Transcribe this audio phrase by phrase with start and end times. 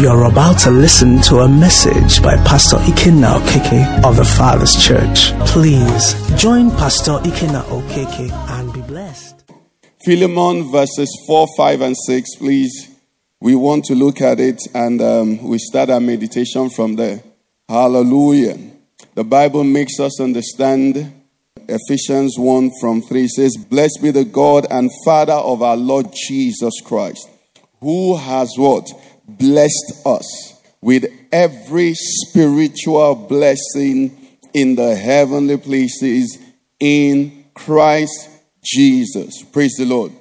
[0.00, 5.32] You're about to listen to a message by Pastor Ikenna Okeke of the Father's Church.
[5.46, 9.44] Please join Pastor Ikenna Okeke and be blessed.
[10.02, 12.96] Philemon verses 4, 5, and 6, please.
[13.40, 17.22] We want to look at it and um, we start our meditation from there.
[17.68, 18.56] Hallelujah.
[19.14, 21.12] The Bible makes us understand
[21.68, 26.80] Ephesians 1 from 3 says, Blessed be the God and Father of our Lord Jesus
[26.82, 27.28] Christ,
[27.80, 28.88] who has what?
[29.38, 34.16] Blessed us with every spiritual blessing
[34.54, 36.38] in the heavenly places
[36.78, 38.28] in Christ
[38.62, 39.42] Jesus.
[39.52, 40.12] Praise the Lord.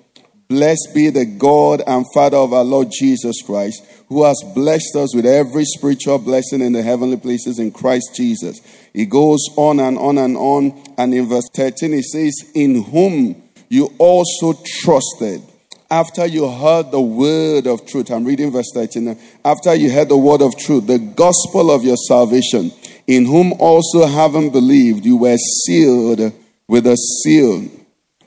[0.50, 5.16] Blessed be the God and Father of our Lord Jesus Christ, who has blessed us
[5.16, 8.60] with every spiritual blessing in the heavenly places in Christ Jesus.
[8.92, 10.82] He goes on and on and on.
[10.98, 15.44] And in verse 13, he says, In whom you also trusted
[15.92, 18.12] after you heard the word of truth.
[18.12, 19.18] I'm reading verse 13.
[19.44, 22.72] After you heard the word of truth, the gospel of your salvation,
[23.08, 26.34] in whom also having believed, you were sealed
[26.68, 27.68] with a seal.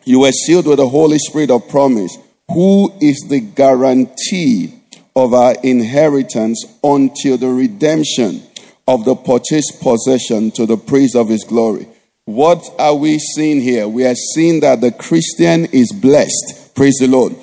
[0.05, 2.17] You were sealed with the Holy Spirit of promise,
[2.49, 4.75] who is the guarantee
[5.15, 8.43] of our inheritance until the redemption
[8.89, 11.87] of the purchased possession to the praise of his glory.
[12.25, 13.89] What are we seeing here?
[13.89, 16.75] We are seeing that the Christian is blessed.
[16.75, 17.35] Praise the Lord.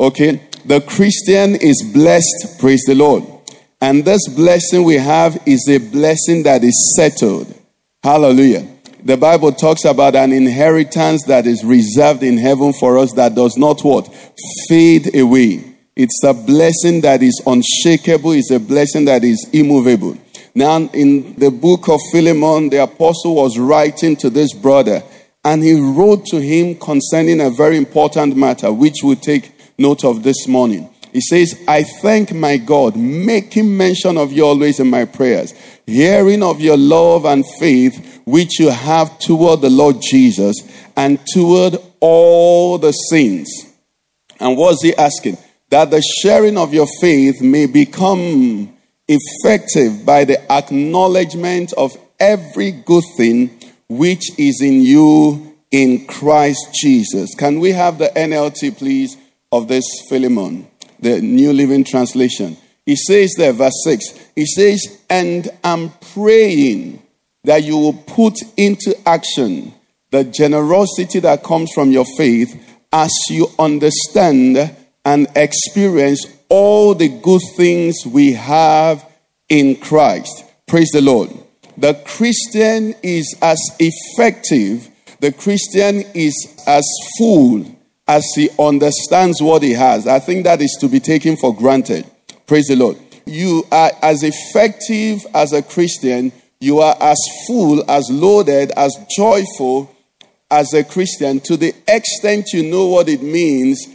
[0.00, 0.40] Okay?
[0.64, 2.58] The Christian is blessed.
[2.58, 3.24] Praise the Lord.
[3.80, 7.52] And this blessing we have is a blessing that is settled.
[8.02, 8.66] Hallelujah.
[9.04, 13.58] The Bible talks about an inheritance that is reserved in heaven for us that does
[13.58, 14.08] not what?
[14.68, 15.64] Fade away.
[15.94, 20.16] It's a blessing that is unshakable, it's a blessing that is immovable.
[20.54, 25.02] Now, in the book of Philemon, the apostle was writing to this brother,
[25.44, 30.22] and he wrote to him concerning a very important matter, which we take note of
[30.22, 30.88] this morning.
[31.12, 35.54] He says, I thank my God, making mention of you always in my prayers,
[35.86, 40.56] hearing of your love and faith which you have toward the Lord Jesus
[40.96, 43.66] and toward all the saints.
[44.40, 45.36] And what's he asking?
[45.72, 48.71] that the sharing of your faith may become
[49.18, 53.58] effective by the acknowledgement of every good thing
[53.88, 57.34] which is in you in Christ Jesus.
[57.34, 59.16] Can we have the NLT, please,
[59.50, 60.66] of this Philemon,
[61.00, 62.56] the New Living Translation?
[62.84, 67.02] He says there, verse 6, he says, And I'm praying
[67.44, 69.74] that you will put into action
[70.10, 72.54] the generosity that comes from your faith
[72.92, 79.02] as you understand and experience all the good things we have
[79.48, 80.44] in Christ.
[80.66, 81.30] Praise the Lord.
[81.78, 84.90] The Christian is as effective,
[85.20, 86.86] the Christian is as
[87.16, 87.64] full
[88.06, 90.06] as he understands what he has.
[90.06, 92.04] I think that is to be taken for granted.
[92.46, 92.98] Praise the Lord.
[93.24, 99.90] You are as effective as a Christian, you are as full, as loaded, as joyful
[100.50, 103.86] as a Christian to the extent you know what it means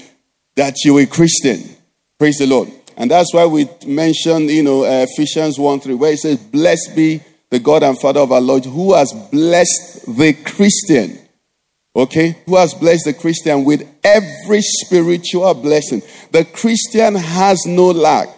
[0.55, 1.76] that you're a Christian.
[2.19, 2.71] Praise the Lord.
[2.95, 6.95] And that's why we mentioned, you know, uh, Ephesians 1 3, where it says, Blessed
[6.95, 11.19] be the God and Father of our Lord, who has blessed the Christian.
[11.95, 12.37] Okay?
[12.45, 16.01] Who has blessed the Christian with every spiritual blessing.
[16.31, 18.29] The Christian has no lack.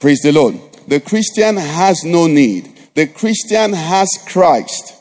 [0.00, 0.58] Praise the Lord.
[0.88, 2.76] The Christian has no need.
[2.94, 4.94] The Christian has Christ.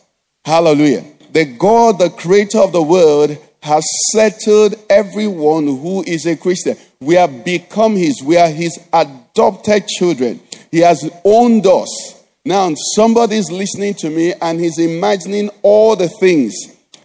[0.45, 1.05] Hallelujah.
[1.31, 6.75] The God, the creator of the world, has settled everyone who is a Christian.
[6.99, 10.41] We have become his, we are his adopted children.
[10.69, 12.23] He has owned us.
[12.43, 16.53] Now, somebody's listening to me and he's imagining all the things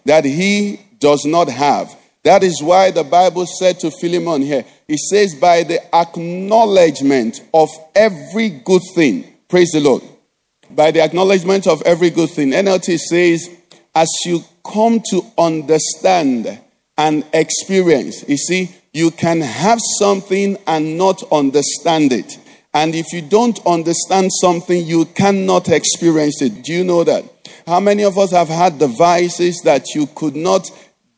[0.05, 1.95] that he does not have.
[2.25, 7.69] That is why the Bible said to Philemon here, it says, by the acknowledgement of
[7.95, 9.33] every good thing.
[9.49, 10.03] Praise the Lord.
[10.71, 12.51] By the acknowledgement of every good thing.
[12.51, 13.49] NLT says,
[13.95, 16.59] as you come to understand
[16.99, 22.39] and experience, you see, you can have something and not understand it.
[22.73, 26.63] And if you don't understand something, you cannot experience it.
[26.63, 27.25] Do you know that?
[27.67, 30.71] How many of us have had devices that you could not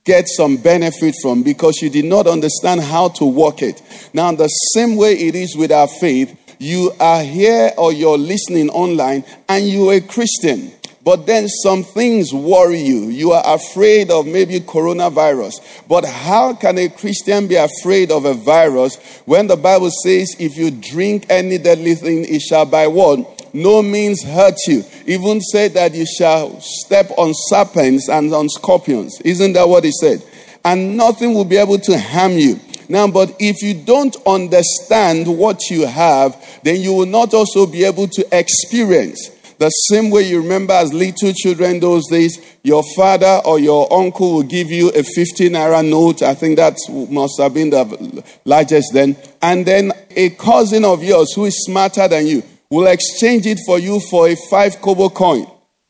[0.05, 3.83] get some benefit from because you did not understand how to work it?
[4.13, 8.71] Now, the same way it is with our faith, you are here or you're listening
[8.71, 10.73] online and you're a Christian.
[11.09, 13.09] But then some things worry you.
[13.09, 15.87] You are afraid of maybe coronavirus.
[15.89, 20.59] But how can a Christian be afraid of a virus when the Bible says, if
[20.59, 23.55] you drink any deadly thing, it shall by what?
[23.55, 24.85] No means hurt you.
[25.07, 29.19] Even said that you shall step on serpents and on scorpions.
[29.23, 30.23] Isn't that what he said?
[30.63, 32.61] And nothing will be able to harm you.
[32.91, 37.85] Now, but if you don't understand what you have, then you will not also be
[37.85, 39.31] able to experience.
[39.59, 44.35] The same way you remember as little children those days, your father or your uncle
[44.35, 46.23] will give you a 15 naira note.
[46.23, 46.77] I think that
[47.11, 49.17] must have been the largest then.
[49.43, 53.81] And then a cousin of yours who is smarter than you will exchange it for
[53.81, 55.47] you for a five kobo coin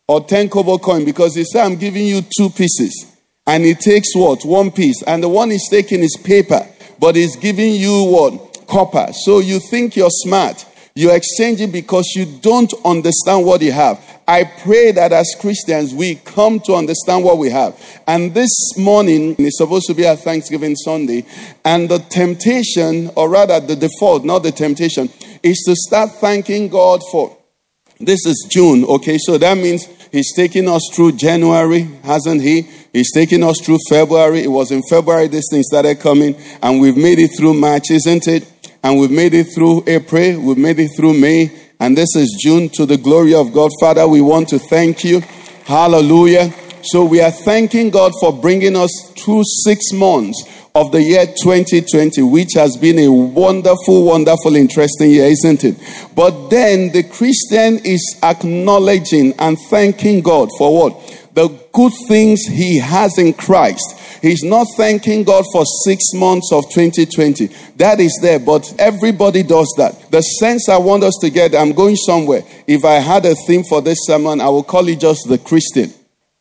[0.06, 3.14] or 10 kobo coin because he said, I'm giving you two pieces.
[3.47, 4.44] And he takes what?
[4.44, 5.03] One piece.
[5.03, 6.67] And the one he's taking is paper,
[6.99, 8.67] but he's giving you what?
[8.67, 9.12] Copper.
[9.12, 10.64] So you think you're smart.
[10.99, 14.05] You exchange it because you don't understand what you have.
[14.27, 17.81] I pray that as Christians, we come to understand what we have.
[18.09, 21.25] And this morning is supposed to be a Thanksgiving Sunday.
[21.65, 25.09] And the temptation, or rather the default, not the temptation,
[25.41, 27.39] is to start thanking God for.
[28.00, 29.19] This is June, okay?
[29.19, 32.62] So that means He's taking us through January, hasn't He?
[32.93, 34.43] He's taking us through February.
[34.43, 38.27] It was in February this thing started coming, and we've made it through March, isn't
[38.27, 38.50] it?
[38.83, 42.69] And we've made it through April, we've made it through May, and this is June
[42.71, 43.71] to the glory of God.
[43.81, 45.21] Father, we want to thank you.
[45.65, 46.53] Hallelujah.
[46.83, 50.45] So we are thanking God for bringing us through six months
[50.75, 55.77] of the year 2020, which has been a wonderful, wonderful, interesting year, isn't it?
[56.15, 61.31] But then the Christian is acknowledging and thanking God for what?
[61.35, 64.08] The good things he has in Christ.
[64.20, 67.47] He's not thanking God for six months of 2020.
[67.76, 70.11] That is there, but everybody does that.
[70.11, 72.43] The sense I want us to get, I'm going somewhere.
[72.67, 75.93] If I had a theme for this sermon, I would call it just the Christian.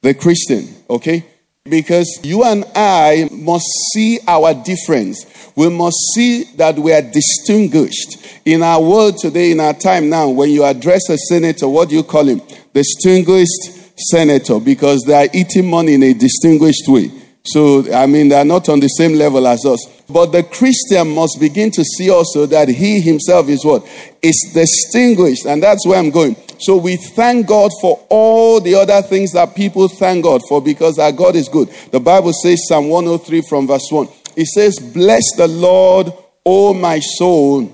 [0.01, 1.25] The Christian, okay?
[1.63, 5.25] Because you and I must see our difference.
[5.55, 8.17] We must see that we are distinguished.
[8.45, 11.95] In our world today, in our time now, when you address a senator, what do
[11.95, 12.41] you call him?
[12.73, 17.11] Distinguished senator, because they are eating money in a distinguished way.
[17.47, 19.85] So, I mean, they're not on the same level as us.
[20.09, 23.87] But the Christian must begin to see also that he himself is what?
[24.21, 25.45] Is distinguished.
[25.45, 26.35] And that's where I'm going.
[26.59, 30.97] So we thank God for all the other things that people thank God for because
[30.97, 31.69] our God is good.
[31.91, 36.11] The Bible says, Psalm 103 from verse 1, it says, Bless the Lord,
[36.45, 37.73] O my soul,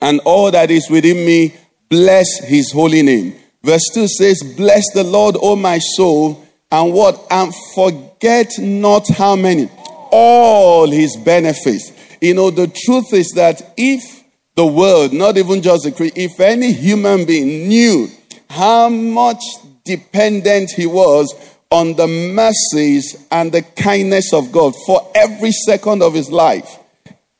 [0.00, 1.54] and all that is within me,
[1.88, 3.34] bless his holy name.
[3.62, 7.26] Verse 2 says, Bless the Lord, O my soul, and what?
[7.30, 9.70] And forget not how many?
[10.10, 11.92] All his benefits.
[12.20, 14.24] You know, the truth is that if
[14.54, 18.08] the world, not even just the creature, if any human being knew
[18.50, 19.40] how much
[19.84, 21.32] dependent he was
[21.70, 26.78] on the mercies and the kindness of God for every second of his life,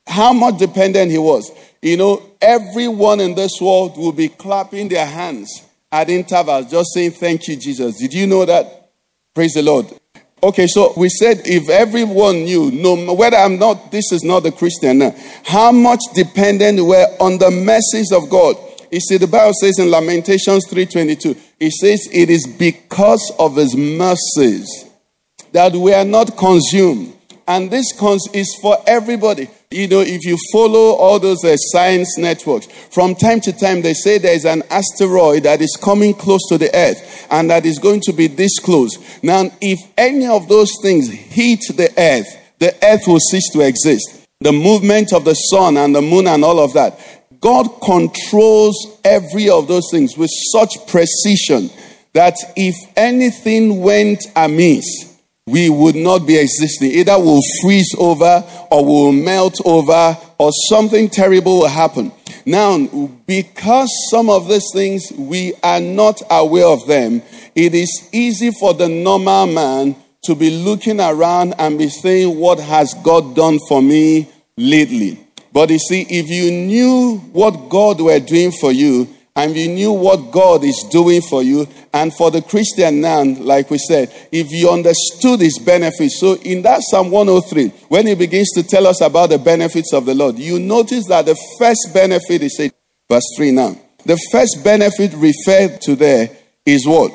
[0.07, 1.51] how much dependent he was.
[1.83, 7.13] You know, everyone in this world will be clapping their hands at intervals, just saying,
[7.13, 7.99] Thank you, Jesus.
[7.99, 8.78] Did you know that?
[9.35, 9.87] Praise the Lord.
[10.41, 14.53] Okay, so we said if everyone knew, no whether I'm not, this is not a
[14.53, 15.15] Christian now,
[15.45, 18.57] how much dependent we're on the mercies of God.
[18.91, 23.75] You see, the Bible says in Lamentations 3:22, it says, "It is because of His
[23.75, 24.85] mercies
[25.53, 27.13] that we are not consumed."
[27.47, 27.93] And this
[28.33, 29.49] is for everybody.
[29.70, 33.93] You know, if you follow all those uh, science networks, from time to time they
[33.93, 37.79] say there is an asteroid that is coming close to the earth and that is
[37.79, 38.97] going to be this close.
[39.23, 42.26] Now, if any of those things hit the earth,
[42.59, 44.26] the earth will cease to exist.
[44.41, 46.99] The movement of the sun and the moon and all of that.
[47.38, 51.69] God controls every of those things with such precision
[52.15, 55.07] that if anything went amiss,
[55.48, 56.90] we would not be existing.
[56.93, 62.12] Either we'll freeze over or we'll melt over or something terrible will happen.
[62.44, 62.78] Now,
[63.26, 67.22] because some of these things we are not aware of them,
[67.55, 72.58] it is easy for the normal man to be looking around and be saying, What
[72.58, 75.19] has God done for me lately?
[75.52, 79.08] But you see, if you knew what God were doing for you,
[79.39, 81.69] and you knew what God is doing for you.
[81.95, 86.19] And for the Christian now, like we said, if you understood his benefits.
[86.19, 90.07] So in that Psalm 103, when he begins to tell us about the benefits of
[90.07, 92.73] the Lord, you notice that the first benefit is said,
[93.09, 93.77] verse 3 now.
[94.05, 96.31] The first benefit referred to there
[96.67, 97.13] is what?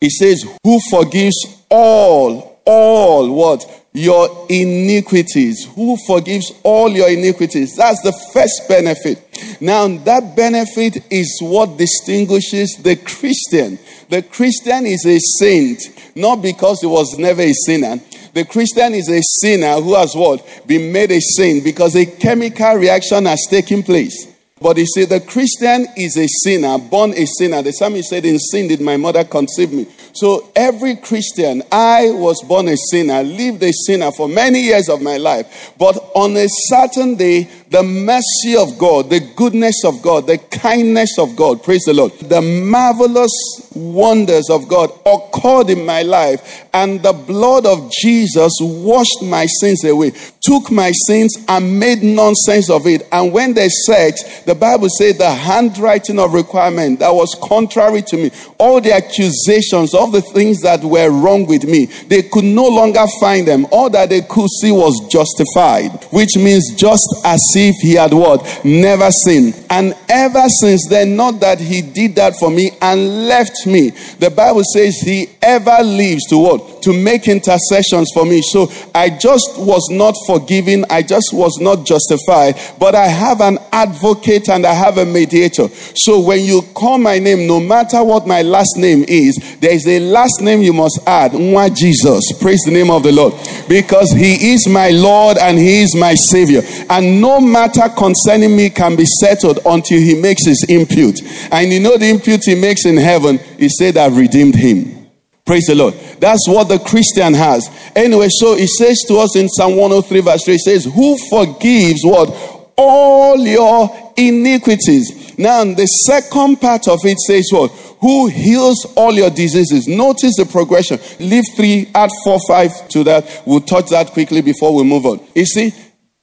[0.00, 3.85] He says, Who forgives all, all what?
[3.96, 5.64] Your iniquities.
[5.74, 7.76] Who forgives all your iniquities?
[7.76, 9.22] That's the first benefit.
[9.58, 13.78] Now, that benefit is what distinguishes the Christian.
[14.10, 15.80] The Christian is a saint,
[16.14, 17.98] not because he was never a sinner.
[18.34, 20.46] The Christian is a sinner who has what?
[20.66, 24.35] Been made a saint because a chemical reaction has taken place.
[24.58, 27.60] But he said, the Christian is a sinner, born a sinner.
[27.60, 29.86] The psalmist said, In sin did my mother conceive me.
[30.14, 35.02] So every Christian, I was born a sinner, lived a sinner for many years of
[35.02, 35.74] my life.
[35.78, 41.18] But on a certain day, the mercy of God, the goodness of God, the kindness
[41.18, 43.32] of God, praise the Lord, the marvelous
[43.74, 49.84] wonders of God occurred in my life, and the blood of Jesus washed my sins
[49.84, 53.06] away, took my sins and made nonsense of it.
[53.10, 58.16] And when they searched, the Bible said the handwriting of requirement that was contrary to
[58.16, 62.66] me, all the accusations, all the things that were wrong with me, they could no
[62.68, 63.66] longer find them.
[63.72, 68.64] All that they could see was justified, which means just as if he had what?
[68.64, 69.54] Never sinned.
[69.70, 73.90] And ever since then, not that he did that for me and left me.
[74.18, 76.75] The Bible says he ever lives to what?
[76.86, 78.42] To make intercessions for me.
[78.42, 80.84] So I just was not forgiven.
[80.88, 82.54] I just was not justified.
[82.78, 85.66] But I have an advocate and I have a mediator.
[85.96, 89.84] So when you call my name, no matter what my last name is, there is
[89.88, 91.32] a last name you must add.
[91.32, 92.22] Nwa Jesus.
[92.40, 93.34] Praise the name of the Lord.
[93.68, 96.62] Because he is my Lord and he is my Savior.
[96.88, 101.20] And no matter concerning me can be settled until he makes his impute.
[101.50, 105.05] And you know the impute he makes in heaven, he said, I've redeemed him.
[105.46, 105.94] Praise the Lord.
[106.18, 107.70] That's what the Christian has.
[107.94, 112.00] Anyway, so he says to us in Psalm 103, verse 3, he says, Who forgives
[112.02, 112.28] what?
[112.76, 115.38] All your iniquities.
[115.38, 117.70] Now, the second part of it says what?
[118.00, 119.86] Who heals all your diseases.
[119.86, 120.98] Notice the progression.
[121.20, 123.42] Leave 3, add 4, 5 to that.
[123.46, 125.20] We'll touch that quickly before we move on.
[125.34, 125.72] You see,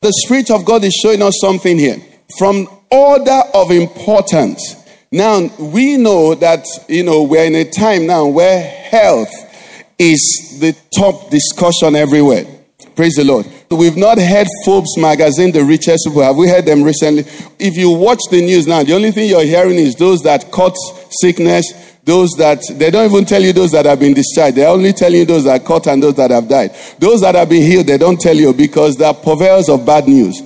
[0.01, 1.98] the Spirit of God is showing us something here.
[2.38, 4.83] From order of importance.
[5.13, 9.29] Now, we know that, you know, we're in a time now where health
[10.00, 12.46] is the top discussion everywhere.
[12.96, 13.46] Praise the Lord.
[13.70, 16.24] We've not heard Forbes magazine, the richest people.
[16.24, 17.25] Have we heard them recently?
[17.60, 20.75] If you watch the news now, the only thing you're hearing is those that caught
[21.22, 24.58] sickness, those that, they don't even tell you those that have been discharged.
[24.58, 26.72] They're only telling you those that caught and those that have died.
[26.98, 30.41] Those that have been healed, they don't tell you because they're purveyors of bad news.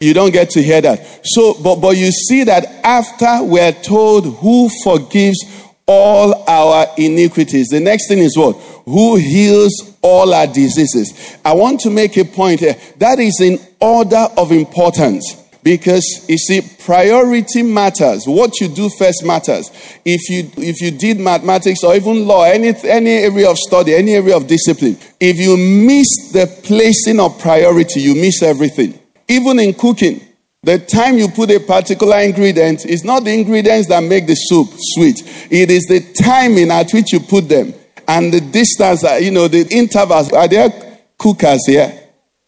[0.00, 1.20] You don't get to hear that.
[1.24, 5.38] So, but, but you see that after we're told who forgives
[5.86, 8.54] all our iniquities, the next thing is what?
[8.84, 11.36] Who heals all our diseases.
[11.44, 12.76] I want to make a point here.
[12.98, 15.42] That is in order of importance.
[15.62, 18.24] Because you see, priority matters.
[18.24, 19.68] What you do first matters.
[20.04, 24.14] If you if you did mathematics or even law, any any area of study, any
[24.14, 28.96] area of discipline, if you miss the placing of priority, you miss everything.
[29.28, 30.20] Even in cooking,
[30.62, 34.68] the time you put a particular ingredient is not the ingredients that make the soup
[34.76, 35.22] sweet.
[35.50, 37.72] It is the timing at which you put them
[38.08, 40.32] and the distance, that you know, the intervals.
[40.32, 40.70] Are there
[41.18, 41.92] cookers here?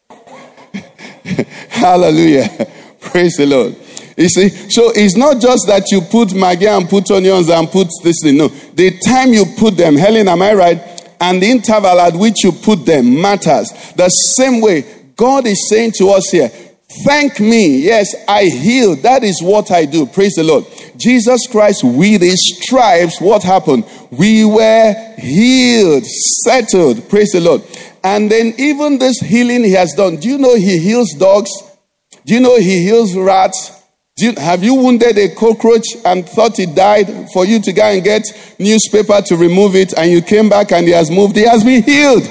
[1.68, 2.48] Hallelujah.
[3.00, 3.76] Praise the Lord.
[4.16, 7.88] You see, so it's not just that you put maggi and put onions and put
[8.02, 8.36] this thing.
[8.36, 11.14] No, the time you put them, Helen, am I right?
[11.20, 13.70] And the interval at which you put them matters.
[13.94, 16.50] The same way God is saying to us here,
[17.04, 17.80] thank me.
[17.80, 18.96] Yes, I heal.
[18.96, 20.06] That is what I do.
[20.06, 20.64] Praise the Lord.
[20.96, 23.84] Jesus Christ, with his stripes, what happened?
[24.10, 27.08] We were healed, settled.
[27.08, 27.62] Praise the Lord.
[28.02, 30.16] And then even this healing he has done.
[30.16, 31.50] Do you know he heals dogs?
[32.24, 33.78] Do you know he heals rats?
[34.18, 38.02] You, have you wounded a cockroach and thought it died for you to go and
[38.02, 38.24] get
[38.58, 41.36] newspaper to remove it and you came back and he has moved?
[41.36, 42.28] He has been healed.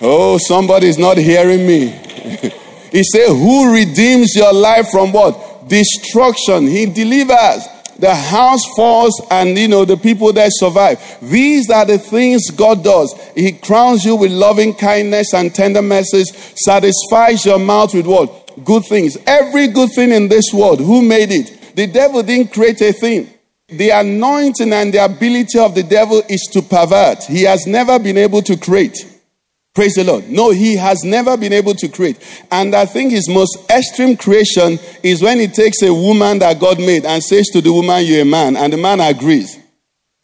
[0.00, 1.86] Oh, somebody's not hearing me.
[2.92, 5.68] he said, Who redeems your life from what?
[5.68, 6.66] Destruction.
[6.66, 7.66] He delivers.
[7.98, 11.00] The house falls and you know the people that survive.
[11.20, 13.12] These are the things god does.
[13.34, 16.32] He crowns you with loving kindness and tender mercies
[16.64, 18.52] satisfies your mouth with what?
[18.64, 19.18] Good things.
[19.26, 21.74] Every good thing in this world who made it?
[21.74, 23.30] The devil didn't create a thing.
[23.66, 27.24] The anointing and the ability of the devil is to pervert.
[27.24, 28.96] He has never been able to create
[29.78, 30.28] Praise the Lord.
[30.28, 32.18] No, he has never been able to create.
[32.50, 36.80] And I think his most extreme creation is when he takes a woman that God
[36.80, 38.56] made and says to the woman, You're a man.
[38.56, 39.56] And the man agrees.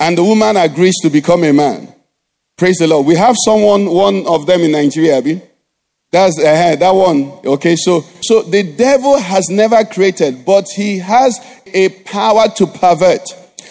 [0.01, 1.87] And the woman agrees to become a man.
[2.57, 3.07] Praise the Lord.
[3.07, 5.41] We have someone, one of them in Nigeria, Abi.
[6.11, 7.31] That's uh, that one.
[7.45, 13.23] Okay, so so the devil has never created, but he has a power to pervert.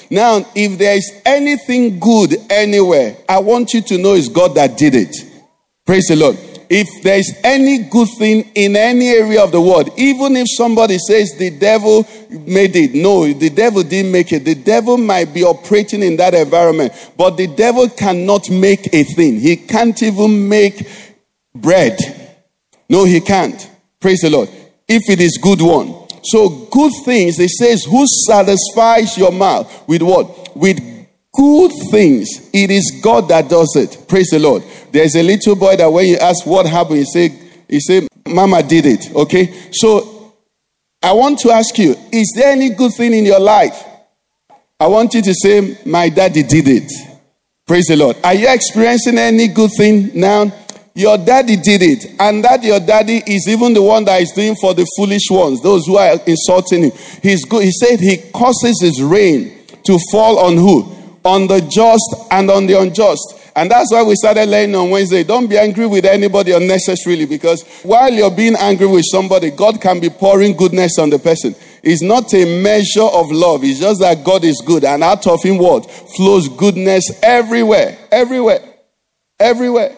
[0.09, 4.77] Now, if there is anything good anywhere, I want you to know it's God that
[4.77, 5.32] did it.
[5.85, 6.37] Praise the Lord.
[6.69, 10.97] If there is any good thing in any area of the world, even if somebody
[10.97, 14.45] says the devil made it, no, the devil didn't make it.
[14.45, 19.39] The devil might be operating in that environment, but the devil cannot make a thing.
[19.39, 20.87] He can't even make
[21.53, 21.99] bread.
[22.89, 23.69] No, he can't.
[23.99, 24.49] Praise the Lord.
[24.87, 26.07] If it is good one.
[26.23, 30.55] So good things, it says, who satisfies your mouth with what?
[30.55, 30.92] With
[31.33, 32.49] good things.
[32.53, 34.07] It is God that does it.
[34.07, 34.63] Praise the Lord.
[34.91, 37.29] There's a little boy that when you ask what happened, he say,
[37.67, 39.13] he say, Mama did it.
[39.15, 39.71] Okay?
[39.71, 40.33] So
[41.01, 43.83] I want to ask you, is there any good thing in your life?
[44.79, 46.91] I want you to say, My daddy did it.
[47.65, 48.17] Praise the Lord.
[48.23, 50.51] Are you experiencing any good thing now?
[50.95, 54.55] Your daddy did it, and that your daddy is even the one that is doing
[54.61, 56.91] for the foolish ones, those who are insulting him.
[57.23, 57.63] He's good.
[57.63, 61.02] He said he causes his rain to fall on who?
[61.23, 63.39] On the just and on the unjust.
[63.55, 65.23] And that's why we started learning on Wednesday.
[65.23, 69.99] Don't be angry with anybody unnecessarily because while you're being angry with somebody, God can
[69.99, 71.55] be pouring goodness on the person.
[71.83, 73.63] It's not a measure of love.
[73.63, 74.83] It's just that God is good.
[74.83, 75.89] And out of him what?
[76.15, 77.97] Flows goodness everywhere.
[78.11, 78.61] Everywhere.
[79.39, 79.97] Everywhere.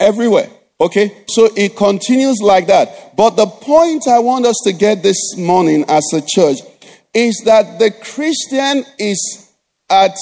[0.00, 0.50] Everywhere.
[0.80, 1.24] Okay?
[1.28, 3.14] So it continues like that.
[3.16, 6.58] But the point I want us to get this morning as a church
[7.14, 9.52] is that the Christian is
[9.88, 10.16] at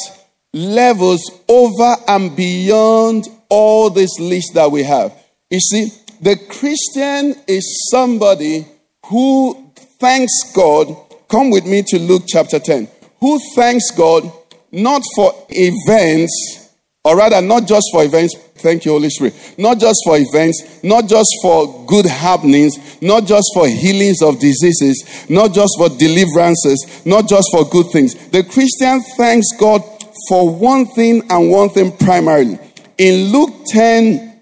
[0.52, 5.12] levels over and beyond all this list that we have.
[5.50, 5.88] You see,
[6.20, 8.66] the Christian is somebody
[9.06, 10.96] who thanks God.
[11.28, 12.88] Come with me to Luke chapter 10.
[13.20, 14.30] Who thanks God
[14.72, 16.70] not for events,
[17.04, 18.36] or rather, not just for events.
[18.56, 19.34] Thank you, Holy Spirit.
[19.56, 25.26] Not just for events, not just for good happenings, not just for healings of diseases,
[25.30, 28.14] not just for deliverances, not just for good things.
[28.30, 29.97] The Christian thanks God
[30.28, 32.58] for one thing and one thing primarily.
[32.98, 34.40] In Luke 10,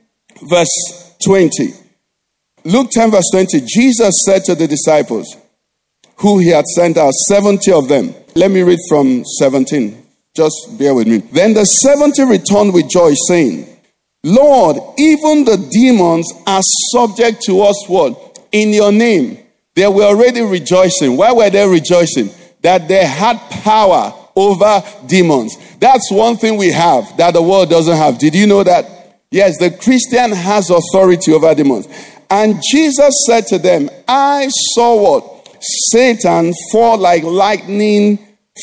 [0.49, 1.73] verse 20,
[2.65, 5.37] Luke 10, verse 20, Jesus said to the disciples,
[6.17, 8.15] who he had sent out, 70 of them.
[8.35, 10.05] Let me read from 17.
[10.35, 11.19] Just bear with me.
[11.19, 13.67] Then the 70 returned with joy, saying,
[14.23, 18.39] Lord, even the demons are subject to us what?
[18.53, 19.39] In your name.
[19.75, 21.17] They were already rejoicing.
[21.17, 22.31] Why were they rejoicing?
[22.63, 25.57] That they had power over demons.
[25.79, 28.19] That's one thing we have that the world doesn't have.
[28.19, 29.21] Did you know that?
[29.31, 31.89] Yes, the Christian has authority over demons.
[32.31, 35.57] And Jesus said to them, I saw what?
[35.91, 38.19] Satan fall like lightning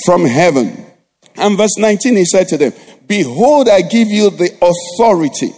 [0.05, 0.85] from heaven.
[1.35, 2.73] And verse 19, he said to them,
[3.07, 5.51] Behold, I give you the authority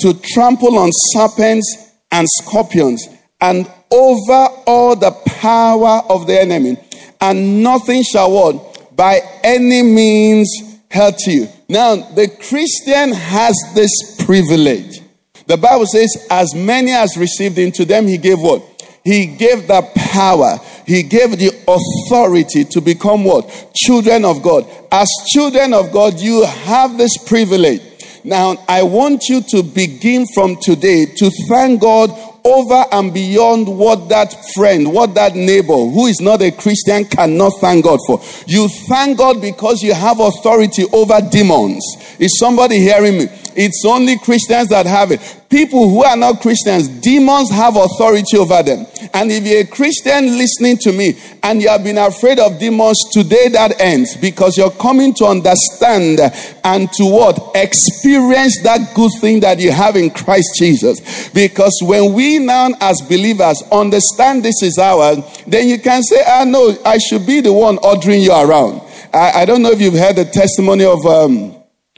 [0.00, 3.08] to trample on serpents and scorpions
[3.40, 6.76] and over all the power of the enemy,
[7.20, 8.73] and nothing shall what?
[8.96, 10.48] By any means
[10.90, 11.48] hurt you.
[11.68, 15.00] Now, the Christian has this privilege.
[15.46, 18.62] The Bible says, as many as received into them, he gave what?
[19.04, 20.58] He gave the power.
[20.86, 23.72] He gave the authority to become what?
[23.74, 24.66] Children of God.
[24.90, 27.82] As children of God, you have this privilege.
[28.24, 32.10] Now, I want you to begin from today to thank God
[32.44, 37.52] over and beyond what that friend, what that neighbor who is not a Christian cannot
[37.60, 38.20] thank God for.
[38.46, 41.82] You thank God because you have authority over demons.
[42.18, 43.28] Is somebody hearing me?
[43.56, 45.20] It's only Christians that have it.
[45.54, 48.88] People who are not Christians, demons have authority over them.
[49.14, 52.98] And if you're a Christian listening to me and you have been afraid of demons,
[53.12, 56.18] today that ends because you're coming to understand
[56.64, 57.52] and to what?
[57.54, 61.28] Experience that good thing that you have in Christ Jesus.
[61.28, 66.42] Because when we now, as believers, understand this is ours, then you can say, ah,
[66.44, 68.82] no, I should be the one ordering you around.
[69.12, 71.06] I, I don't know if you've heard the testimony of.
[71.06, 71.54] Um,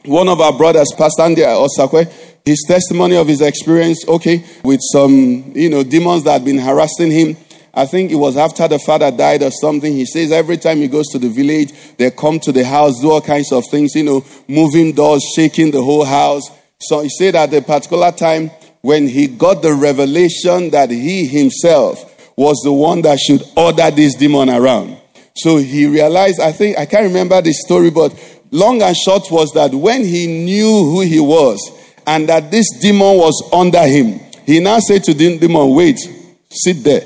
[0.06, 5.52] one of our brothers, Pastor Andy Osakwe, his testimony of his experience, okay, with some,
[5.54, 7.36] you know, demons that had been harassing him.
[7.74, 9.92] I think it was after the father died or something.
[9.92, 13.10] He says every time he goes to the village, they come to the house, do
[13.10, 16.48] all kinds of things, you know, moving doors, shaking the whole house.
[16.78, 22.12] So he said at a particular time when he got the revelation that he himself
[22.36, 24.96] was the one that should order this demon around.
[25.34, 28.14] So he realized, I think, I can't remember the story, but
[28.52, 31.58] long and short was that when he knew who he was
[32.06, 35.98] and that this demon was under him, he now said to the demon, Wait,
[36.50, 37.02] sit there.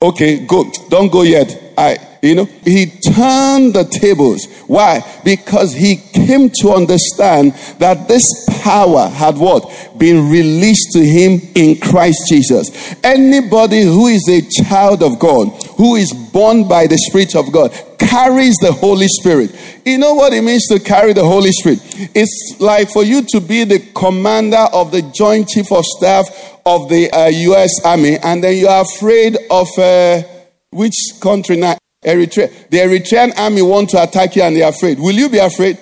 [0.00, 0.64] Okay, go.
[0.88, 1.74] Don't go yet.
[1.78, 4.46] I, you know, he turned the tables.
[4.68, 5.02] Why?
[5.24, 9.68] Because he came to understand that this power had what?
[9.98, 12.94] Been released to him in Christ Jesus.
[13.02, 17.72] Anybody who is a child of God, who is born by the Spirit of God,
[17.98, 19.50] carries the Holy Spirit.
[19.84, 21.80] You know what it means to carry the Holy Spirit?
[22.14, 26.28] It's like for you to be the commander of the Joint Chief of Staff
[26.64, 27.84] of the uh, U.S.
[27.84, 30.22] Army, and then you are afraid of uh,
[30.70, 31.76] which country now?
[32.04, 32.68] Eritrea.
[32.68, 34.98] The Eritrean army want to attack you, and they're afraid.
[34.98, 35.78] Will you be afraid?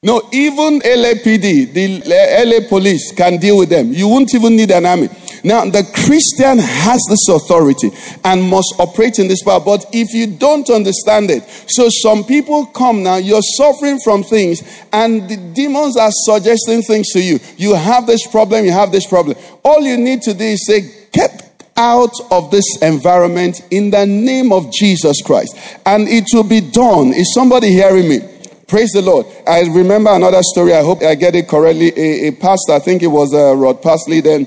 [0.00, 3.92] No, even LAPD, the LA police can deal with them.
[3.92, 5.08] You won't even need an army.
[5.42, 7.90] Now, the Christian has this authority
[8.24, 9.58] and must operate in this power.
[9.58, 14.62] But if you don't understand it, so some people come now, you're suffering from things,
[14.92, 17.40] and the demons are suggesting things to you.
[17.56, 19.36] You have this problem, you have this problem.
[19.64, 21.47] All you need to do is say, Get
[21.78, 25.56] out of this environment in the name of Jesus Christ.
[25.86, 27.14] And it will be done.
[27.14, 28.18] Is somebody hearing me?
[28.66, 29.24] Praise the Lord.
[29.46, 30.74] I remember another story.
[30.74, 31.92] I hope I get it correctly.
[31.96, 34.46] A, a pastor, I think it was uh, Rod Parsley then,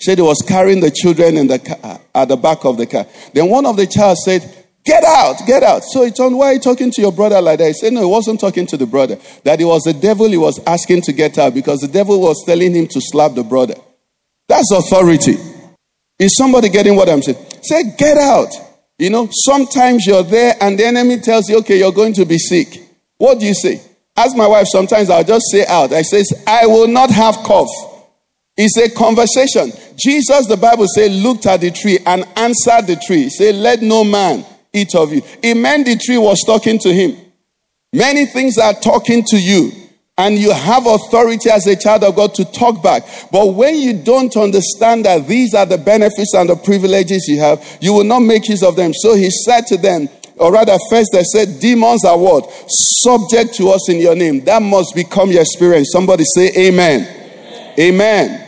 [0.00, 3.06] said he was carrying the children in the car, at the back of the car.
[3.34, 4.52] Then one of the child said,
[4.84, 5.82] Get out, get out.
[5.82, 7.66] So he turned, Why are you talking to your brother like that?
[7.66, 9.18] He said, No, he wasn't talking to the brother.
[9.42, 12.42] That it was the devil he was asking to get out because the devil was
[12.46, 13.74] telling him to slap the brother.
[14.46, 15.34] That's authority.
[16.18, 17.38] Is somebody getting what I'm saying?
[17.62, 18.52] Say, get out.
[18.98, 22.38] You know, sometimes you're there and the enemy tells you, okay, you're going to be
[22.38, 22.82] sick.
[23.18, 23.80] What do you say?
[24.16, 25.92] As my wife, sometimes I'll just say out.
[25.92, 27.68] I says, I will not have cough.
[28.56, 29.70] It's a conversation.
[29.96, 33.28] Jesus, the Bible says, looked at the tree and answered the tree.
[33.28, 35.20] Say, let no man eat of you.
[35.42, 37.18] It meant the tree was talking to him.
[37.92, 39.72] Many things are talking to you
[40.18, 43.02] and you have authority as a child of God to talk back.
[43.30, 47.62] But when you don't understand that these are the benefits and the privileges you have,
[47.82, 48.94] you will not make use of them.
[48.94, 52.50] So he said to them, or rather, first they said, demons are what?
[52.68, 54.44] Subject to us in your name.
[54.44, 55.90] That must become your experience.
[55.92, 57.02] Somebody say, Amen.
[57.78, 57.78] Amen.
[57.78, 58.42] Amen.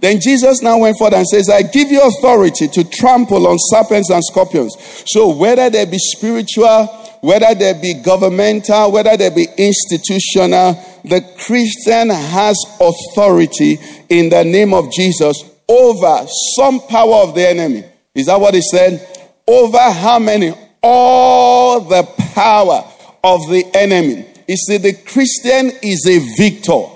[0.00, 4.10] Then Jesus now went forth and says, I give you authority to trample on serpents
[4.10, 4.76] and scorpions.
[5.06, 6.88] So whether they be spiritual,
[7.22, 14.74] whether they be governmental, whether they be institutional, the Christian has authority in the name
[14.74, 17.84] of Jesus over some power of the enemy.
[18.12, 19.08] Is that what he said?
[19.46, 20.52] Over how many?
[20.82, 22.02] All the
[22.34, 22.84] power
[23.22, 24.26] of the enemy.
[24.48, 26.86] You see, the Christian is a victor.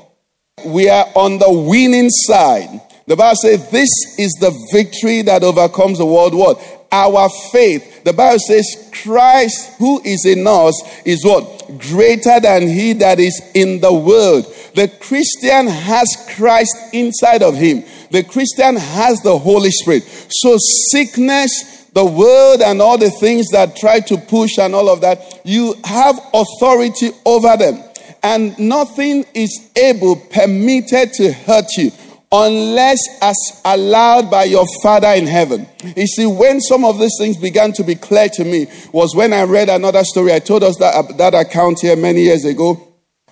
[0.65, 2.81] We are on the winning side.
[3.07, 6.35] The Bible says this is the victory that overcomes the world.
[6.35, 6.59] What?
[6.93, 8.05] Our faith.
[8.05, 11.79] The Bible says Christ who is in us is what?
[11.79, 14.47] Greater than he that is in the world.
[14.75, 17.85] The Christian has Christ inside of him.
[18.11, 20.03] The Christian has the Holy Spirit.
[20.31, 20.57] So
[20.91, 25.41] sickness, the world and all the things that try to push and all of that,
[25.45, 27.83] you have authority over them.
[28.23, 31.91] And nothing is able, permitted to hurt you
[32.33, 35.67] unless as allowed by your Father in heaven.
[35.97, 39.33] You see, when some of these things began to be clear to me was when
[39.33, 40.33] I read another story.
[40.33, 42.83] I told us that, that account here many years ago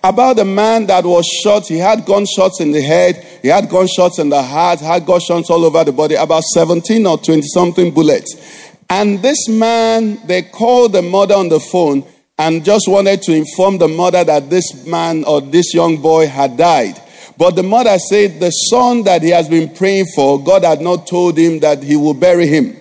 [0.03, 1.67] about the man that was shot.
[1.67, 5.65] He had gunshots in the head, he had gunshots in the heart, had gunshots all
[5.65, 8.71] over the body, about 17 or 20 something bullets.
[8.89, 12.05] And this man, they called the mother on the phone
[12.37, 16.55] and just wanted to inform the mother that this man or this young boy had
[16.55, 17.01] died.
[17.37, 21.07] But the mother said the son that he has been praying for, God had not
[21.07, 22.77] told him that he will bury him.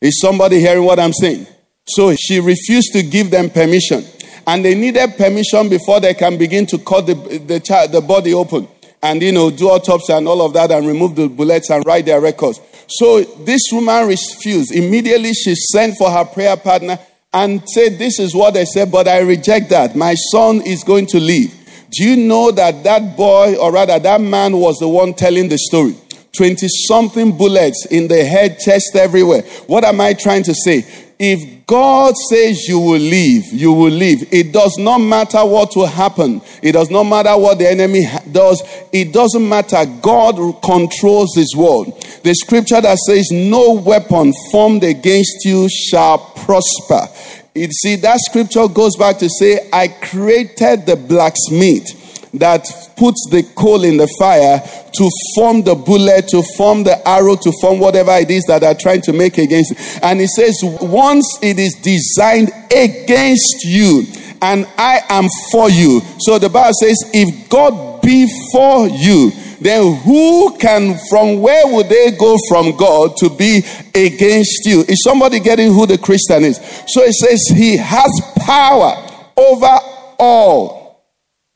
[0.00, 1.46] Is somebody hearing what I'm saying?
[1.88, 4.04] So she refused to give them permission.
[4.46, 8.34] And they needed permission before they can begin to cut the, the, child, the body
[8.34, 8.68] open
[9.02, 12.06] and, you know, do autopsy and all of that and remove the bullets and write
[12.06, 12.60] their records.
[12.88, 14.72] So this woman refused.
[14.72, 16.98] Immediately she sent for her prayer partner
[17.32, 19.96] and said, This is what they said, but I reject that.
[19.96, 21.54] My son is going to leave.
[21.90, 25.58] Do you know that that boy, or rather that man, was the one telling the
[25.58, 25.94] story?
[26.36, 29.42] 20 something bullets in the head, chest, everywhere.
[29.66, 30.84] What am I trying to say?
[31.18, 34.30] If God says you will leave, you will leave.
[34.32, 36.42] It does not matter what will happen.
[36.62, 38.62] It does not matter what the enemy does.
[38.92, 39.84] It doesn't matter.
[40.02, 41.86] God controls this world.
[42.22, 47.08] The scripture that says, No weapon formed against you shall prosper.
[47.56, 52.66] You see, that scripture goes back to say, I created the blacksmith that
[52.98, 54.60] puts the coal in the fire
[54.92, 58.74] to form the bullet, to form the arrow, to form whatever it is that are
[58.74, 60.00] trying to make against it.
[60.02, 64.04] And he says, once it is designed against you,
[64.42, 66.02] and I am for you.
[66.20, 71.88] So the Bible says, if God be for you, then who can, from where would
[71.88, 73.62] they go from God to be
[73.94, 74.80] against you?
[74.88, 76.56] Is somebody getting who the Christian is?
[76.88, 78.94] So it says he has power
[79.36, 79.78] over
[80.18, 81.04] all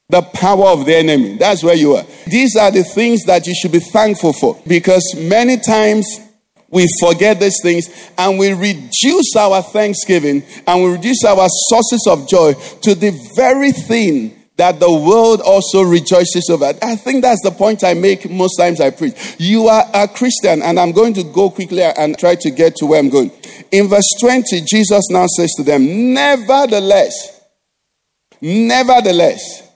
[0.08, 1.36] the power of the enemy.
[1.36, 2.04] That's where you are.
[2.26, 6.06] These are the things that you should be thankful for because many times
[6.68, 12.28] we forget these things and we reduce our thanksgiving and we reduce our sources of
[12.28, 16.74] joy to the very thing that the world also rejoices over.
[16.82, 19.14] I think that's the point I make most times I preach.
[19.38, 22.86] You are a Christian, and I'm going to go quickly and try to get to
[22.86, 23.30] where I'm going.
[23.72, 27.40] In verse 20, Jesus now says to them, Nevertheless,
[28.42, 29.66] nevertheless,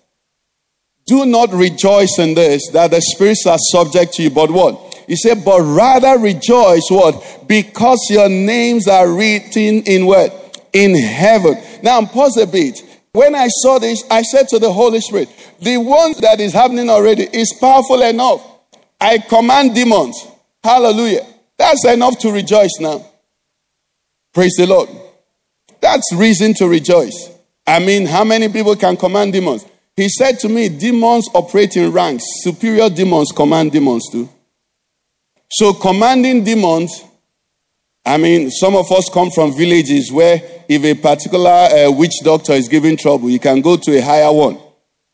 [1.07, 5.03] do not rejoice in this that the spirits are subject to you, but what?
[5.07, 7.49] He said, but rather rejoice, what?
[7.49, 10.62] Because your names are written in what?
[10.75, 11.57] In heaven.
[11.83, 12.83] Now, pause a bit.
[13.14, 15.29] When I saw this, I said to the Holy Spirit,
[15.61, 18.44] the one that is happening already is powerful enough.
[19.00, 20.27] I command demons.
[20.64, 21.24] Hallelujah.
[21.57, 23.07] That's enough to rejoice now.
[24.33, 24.88] Praise the Lord.
[25.81, 27.31] That's reason to rejoice.
[27.64, 29.64] I mean, how many people can command demons?
[29.96, 32.24] He said to me, demons operate in ranks.
[32.42, 34.29] Superior demons command demons too.
[35.48, 37.05] So, commanding demons,
[38.07, 42.53] I mean, some of us come from villages where if a particular uh, witch doctor
[42.53, 44.59] is giving trouble, you can go to a higher one.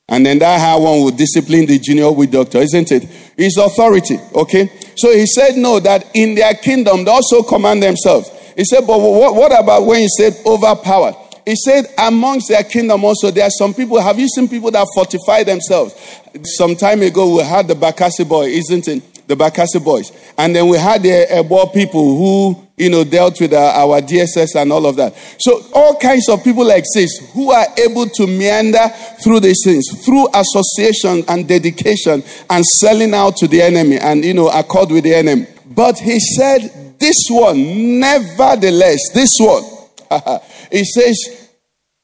[0.09, 3.07] And then that higher one will discipline the junior witch doctor, isn't it?
[3.37, 4.69] It's authority, okay?
[4.97, 8.29] So he said, no, that in their kingdom they also command themselves.
[8.57, 11.15] He said, but what, what about when he said overpowered?
[11.47, 14.01] He said, amongst their kingdom also, there are some people.
[14.01, 15.95] Have you seen people that fortify themselves?
[16.43, 19.27] Some time ago, we had the Bakassi boy, isn't it?
[19.27, 20.13] The Bakassi boys.
[20.37, 24.61] And then we had the Ebo people who, you know, dealt with uh, our DSS
[24.61, 25.15] and all of that.
[25.39, 28.89] So, all kinds of people this who are able to meander
[29.23, 34.33] through these things, through association and dedication and selling out to the enemy and, you
[34.33, 35.47] know, accord with the enemy.
[35.67, 39.63] But he said, this one, nevertheless, this one,
[40.73, 41.51] he says,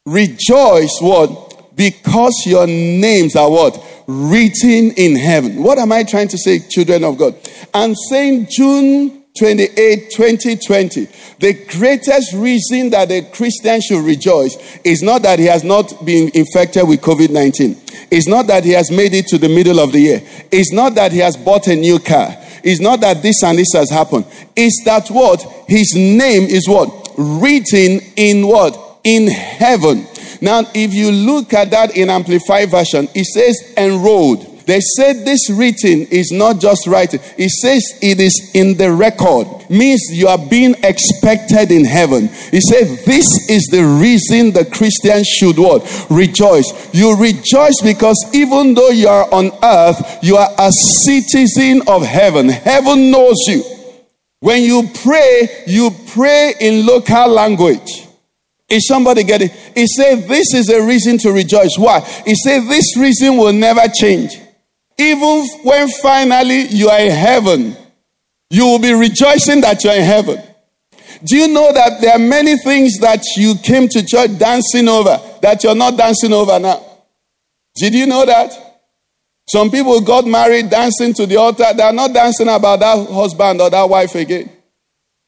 [0.04, 1.74] rejoice what?
[1.74, 3.82] Because your names are what?
[4.06, 5.62] Written in heaven.
[5.62, 7.34] What am I trying to say, children of God?
[7.72, 11.09] I'm saying June 28, 2020.
[11.38, 16.31] The greatest reason that a Christian should rejoice is not that he has not been
[16.35, 17.77] infected with COVID 19.
[18.11, 20.22] It's not that he has made it to the middle of the year.
[20.51, 22.37] It's not that he has bought a new car.
[22.62, 24.27] It's not that this and this has happened.
[24.57, 25.42] It's that what?
[25.68, 27.07] His name is what?
[27.16, 29.01] written in what?
[29.05, 30.07] In heaven.
[30.40, 34.56] Now, if you look at that in Amplified Version, it says enrolled.
[34.66, 37.20] They said this written is not just writing.
[37.38, 39.46] It says it is in the record.
[39.70, 42.29] Means you are being expected in heaven.
[42.50, 45.87] He said this is the reason the Christian should what?
[46.11, 46.92] Rejoice.
[46.92, 52.48] You rejoice because even though you are on earth, you are a citizen of heaven.
[52.48, 53.62] Heaven knows you.
[54.40, 58.07] When you pray, you pray in local language.
[58.68, 59.50] Is somebody getting?
[59.76, 61.79] He said, This is a reason to rejoice.
[61.79, 62.00] Why?
[62.24, 64.40] He said, This reason will never change.
[64.98, 67.76] Even when finally you are in heaven,
[68.50, 70.42] you will be rejoicing that you're in heaven.
[71.24, 75.20] Do you know that there are many things that you came to church dancing over
[75.42, 76.82] that you're not dancing over now?
[77.74, 78.52] Did you know that?
[79.48, 81.66] Some people got married dancing to the altar.
[81.74, 84.50] They are not dancing about that husband or that wife again.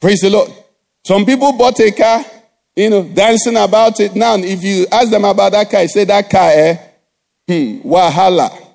[0.01, 0.51] Praise the Lord.
[1.05, 2.25] Some people bought a car,
[2.75, 4.15] you know, dancing about it.
[4.15, 6.77] Now, if you ask them about that car, say that car, eh?
[7.47, 8.68] Hmm, wahala.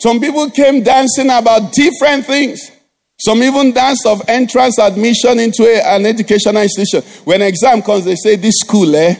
[0.00, 2.70] Some people came dancing about different things.
[3.18, 7.02] Some even dance of entrance admission into a, an educational institution.
[7.24, 9.16] When exam comes, they say this school, eh?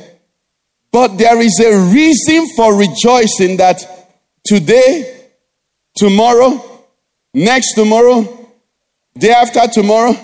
[0.93, 3.83] But there is a reason for rejoicing that
[4.45, 5.29] today
[5.97, 6.85] tomorrow,
[7.33, 8.51] next tomorrow,
[9.19, 10.15] day after tomorrow,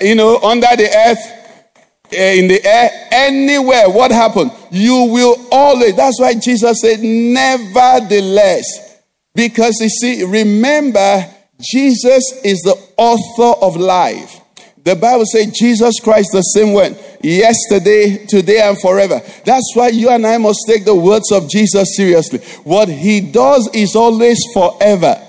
[0.00, 1.66] you know, under the earth,
[2.12, 3.90] eh, in the air, anywhere.
[3.90, 4.52] What happened?
[4.70, 5.96] You will always.
[5.96, 8.89] That's why Jesus said, nevertheless.
[9.34, 11.26] Because you see, remember,
[11.60, 14.40] Jesus is the author of life.
[14.82, 19.20] The Bible says Jesus Christ the same way yesterday, today, and forever.
[19.44, 22.38] That's why you and I must take the words of Jesus seriously.
[22.64, 25.20] What he does is always forever.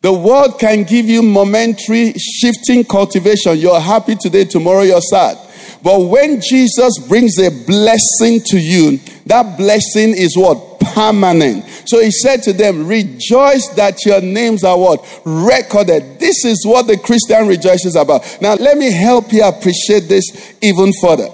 [0.00, 3.58] The world can give you momentary shifting cultivation.
[3.58, 5.38] You're happy today, tomorrow you're sad.
[5.82, 10.73] But when Jesus brings a blessing to you, that blessing is what?
[10.94, 11.64] Permanent.
[11.86, 15.00] So he said to them, Rejoice that your names are what?
[15.24, 16.20] Recorded.
[16.20, 18.38] This is what the Christian rejoices about.
[18.40, 21.28] Now, let me help you appreciate this even further.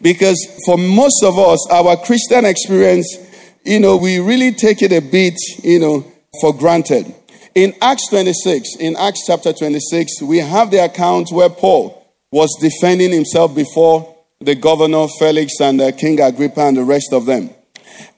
[0.00, 3.16] Because for most of us, our Christian experience,
[3.64, 6.04] you know, we really take it a bit, you know,
[6.40, 7.14] for granted.
[7.54, 13.12] In Acts 26, in Acts chapter 26, we have the account where Paul was defending
[13.12, 17.50] himself before the governor Felix and uh, King Agrippa and the rest of them.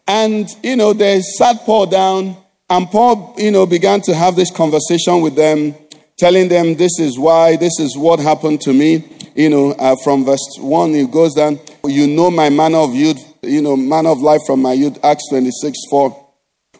[0.07, 2.37] And, you know, they sat Paul down,
[2.71, 5.75] and Paul, you know, began to have this conversation with them,
[6.17, 9.05] telling them, This is why, this is what happened to me.
[9.35, 13.19] You know, uh, from verse 1, he goes down, You know my manner of youth,
[13.43, 16.26] you know, manner of life from my youth, Acts 26 4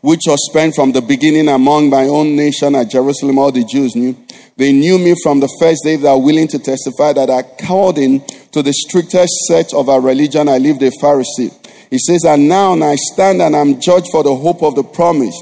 [0.01, 3.97] which was spent from the beginning among my own nation at Jerusalem, all the Jews
[3.97, 4.17] knew.
[4.57, 8.63] They knew me from the first day they are willing to testify that according to
[8.63, 11.53] the strictest set of our religion, I lived a Pharisee.
[11.91, 15.37] He says, And now I stand and I'm judged for the hope of the promise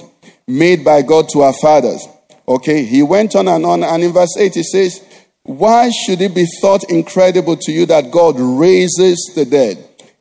[0.46, 2.06] made by God to our fathers.
[2.46, 5.00] Okay, he went on and on, and in verse 8 he says,
[5.44, 9.78] Why should it be thought incredible to you that God raises the dead?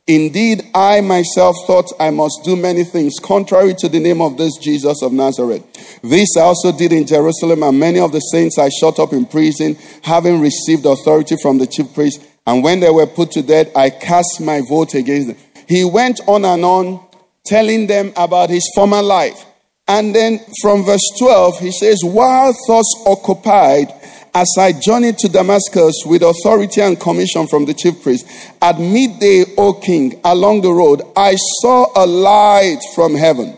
[0.07, 4.57] Indeed, I myself thought I must do many things contrary to the name of this
[4.57, 5.63] Jesus of Nazareth.
[6.01, 9.25] This I also did in Jerusalem, and many of the saints I shut up in
[9.25, 12.25] prison, having received authority from the chief priests.
[12.47, 15.37] And when they were put to death, I cast my vote against them.
[15.67, 17.05] He went on and on
[17.45, 19.45] telling them about his former life.
[19.87, 23.93] And then from verse 12, he says, While thoughts occupied,
[24.35, 28.25] as I journeyed to Damascus with authority and commission from the chief priest,
[28.61, 33.57] at midday, O king, along the road, I saw a light from heaven,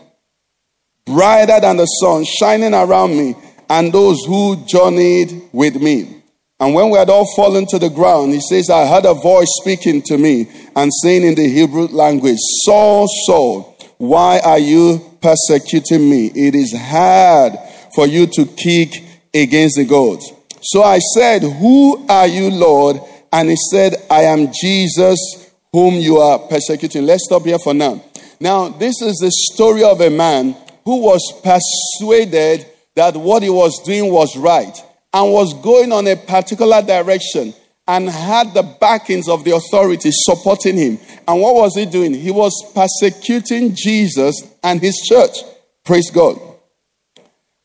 [1.06, 3.34] brighter than the sun, shining around me
[3.70, 6.22] and those who journeyed with me.
[6.58, 9.48] And when we had all fallen to the ground, he says, I heard a voice
[9.60, 16.08] speaking to me and saying in the Hebrew language, Saul, Saul, why are you persecuting
[16.08, 16.26] me?
[16.34, 17.54] It is hard
[17.94, 19.02] for you to kick
[19.34, 20.32] against the goads.
[20.62, 23.00] So I said, Who are you, Lord?
[23.32, 25.18] And he said, I am Jesus
[25.72, 27.04] whom you are persecuting.
[27.04, 28.02] Let's stop here for now.
[28.40, 33.82] Now, this is the story of a man who was persuaded that what he was
[33.84, 34.74] doing was right
[35.12, 37.52] and was going on a particular direction
[37.88, 40.98] and had the backings of the authorities supporting him.
[41.28, 42.14] And what was he doing?
[42.14, 45.36] He was persecuting Jesus and his church.
[45.84, 46.38] Praise God.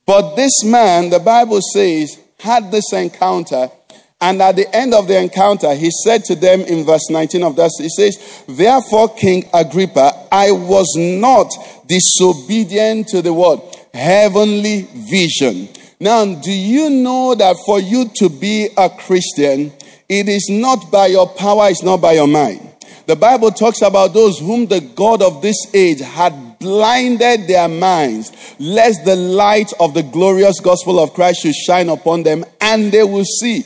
[0.06, 3.70] But this man, the Bible says, had this encounter.
[4.20, 7.56] And at the end of the encounter, he said to them in verse 19 of
[7.56, 11.52] that, he says, Therefore, King Agrippa, I was not
[11.88, 13.60] disobedient to the word,
[13.94, 15.70] heavenly vision.
[16.00, 19.72] Now, do you know that for you to be a Christian,
[20.10, 22.68] it is not by your power, it's not by your mind.
[23.06, 28.32] The Bible talks about those whom the God of this age had blinded their minds,
[28.60, 33.04] lest the light of the glorious gospel of Christ should shine upon them and they
[33.04, 33.66] will see.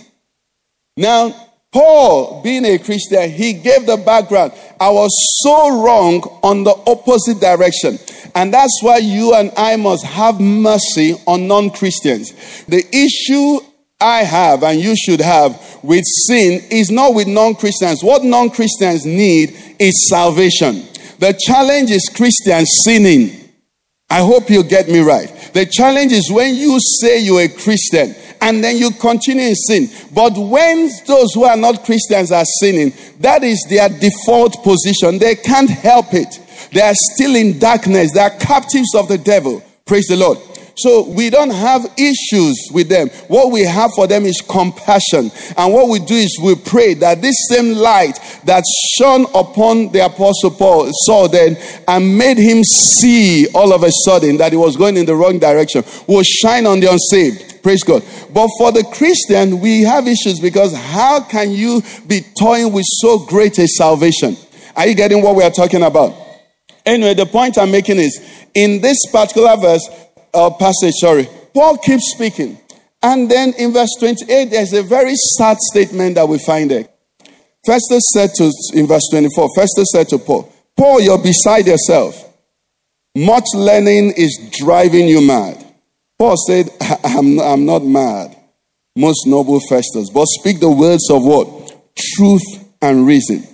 [0.97, 1.35] Now,
[1.71, 4.53] Paul, being a Christian, he gave the background.
[4.79, 5.11] I was
[5.43, 7.99] so wrong on the opposite direction.
[8.33, 12.31] And that's why you and I must have mercy on non Christians.
[12.65, 13.59] The issue
[13.99, 18.01] I have and you should have with sin is not with non Christians.
[18.01, 20.83] What non Christians need is salvation.
[21.19, 23.45] The challenge is Christians sinning.
[24.09, 25.29] I hope you get me right.
[25.53, 29.89] The challenge is when you say you're a Christian and then you continue in sin.
[30.13, 35.17] But when those who are not Christians are sinning, that is their default position.
[35.17, 36.39] They can't help it.
[36.71, 38.13] They are still in darkness.
[38.13, 39.63] They are captives of the devil.
[39.85, 40.37] Praise the Lord.
[40.77, 43.07] So we don't have issues with them.
[43.27, 45.31] What we have for them is compassion.
[45.57, 48.63] And what we do is we pray that this same light that
[48.97, 51.57] shone upon the apostle Paul Saul then
[51.87, 55.39] and made him see all of a sudden that he was going in the wrong
[55.39, 57.63] direction will shine on the unsaved.
[57.63, 58.03] Praise God.
[58.33, 63.19] But for the Christian, we have issues because how can you be toying with so
[63.25, 64.35] great a salvation?
[64.75, 66.13] Are you getting what we are talking about?
[66.85, 68.21] Anyway, the point I'm making is
[68.53, 69.89] in this particular verse,
[70.35, 72.59] uh, passage, sorry, Paul keeps speaking.
[73.01, 76.87] And then in verse 28, there's a very sad statement that we find there.
[77.65, 82.15] Festus said to, in verse 24, Festus said to Paul, Paul, you're beside yourself.
[83.15, 85.63] Much learning is driving you mad.
[86.19, 86.69] Paul said,
[87.03, 88.35] I'm, I'm not mad,
[88.95, 91.95] most noble Festus, but speak the words of what?
[91.95, 93.47] Truth and reason.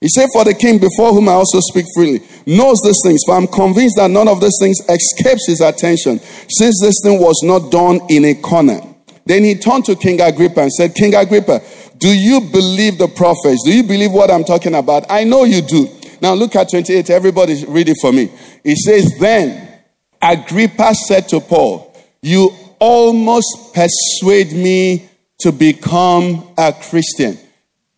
[0.00, 3.36] He said, For the king before whom I also speak freely knows these things, for
[3.36, 7.70] I'm convinced that none of these things escapes his attention, since this thing was not
[7.70, 8.80] done in a corner.
[9.26, 11.60] Then he turned to King Agrippa and said, King Agrippa,
[11.98, 13.62] do you believe the prophets?
[13.64, 15.04] Do you believe what I'm talking about?
[15.10, 15.86] I know you do.
[16.22, 17.10] Now look at 28.
[17.10, 18.32] Everybody read it for me.
[18.64, 19.80] It says, Then
[20.20, 25.08] Agrippa said to Paul, You almost persuade me
[25.40, 27.38] to become a Christian.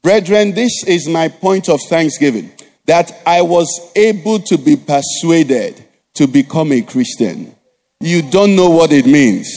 [0.02, 2.50] Brethren, this is my point of thanksgiving
[2.86, 5.84] that I was able to be persuaded
[6.14, 7.54] to become a Christian.
[8.00, 9.48] You don't know what it means.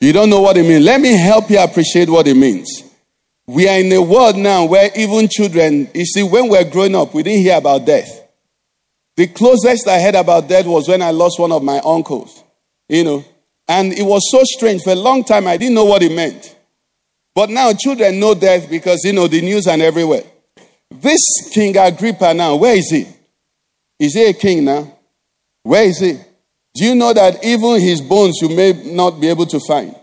[0.00, 0.84] You don't know what it means.
[0.84, 2.82] Let me help you appreciate what it means.
[3.46, 6.94] We are in a world now where even children, you see, when we we're growing
[6.94, 8.22] up, we didn't hear about death.
[9.16, 12.42] The closest I heard about death was when I lost one of my uncles,
[12.88, 13.24] you know.
[13.68, 14.82] And it was so strange.
[14.82, 16.55] For a long time, I didn't know what it meant.
[17.36, 20.22] But now children know death because, you know, the news and everywhere.
[20.90, 21.20] This
[21.52, 23.06] King Agrippa now, where is he?
[24.00, 24.90] Is he a king now?
[25.62, 26.14] Where is he?
[26.74, 29.94] Do you know that even his bones you may not be able to find?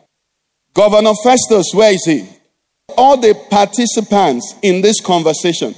[0.75, 2.29] Governor Festus, where is he?
[2.95, 5.73] All the participants in this conversation.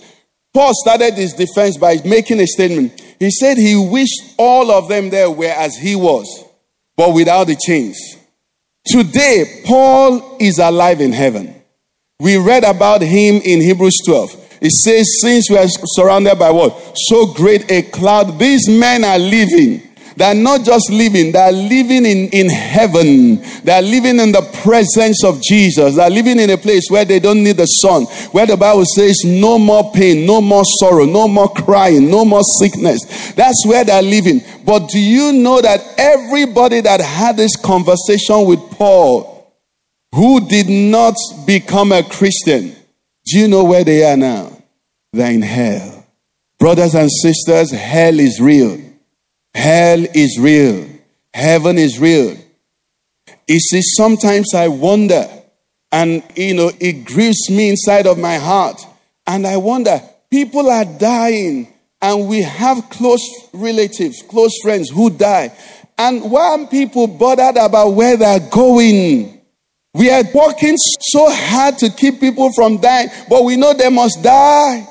[0.53, 3.01] Paul started his defense by making a statement.
[3.17, 6.43] He said he wished all of them there were as he was,
[6.97, 7.97] but without the chains.
[8.85, 11.55] Today, Paul is alive in heaven.
[12.19, 14.59] We read about him in Hebrews 12.
[14.61, 16.93] It says, Since we are surrounded by what?
[16.95, 19.81] So great a cloud, these men are living.
[20.17, 23.41] They're not just living, they're living in, in heaven.
[23.63, 25.95] They're living in the presence of Jesus.
[25.95, 29.23] They're living in a place where they don't need the sun, where the Bible says,
[29.25, 33.33] no more pain, no more sorrow, no more crying, no more sickness.
[33.33, 34.41] That's where they're living.
[34.65, 39.53] But do you know that everybody that had this conversation with Paul,
[40.13, 42.73] who did not become a Christian,
[43.25, 44.51] do you know where they are now?
[45.11, 46.05] They're in hell.
[46.57, 48.84] Brothers and sisters, hell is real.
[49.55, 50.85] Hell is real.
[51.33, 52.37] Heaven is real.
[53.47, 55.27] You see, sometimes I wonder,
[55.91, 58.81] and you know, it grieves me inside of my heart.
[59.25, 65.55] And I wonder, people are dying, and we have close relatives, close friends who die.
[65.97, 69.41] And why are people bothered about where they're going?
[69.93, 74.21] We are working so hard to keep people from dying, but we know they must
[74.21, 74.85] die.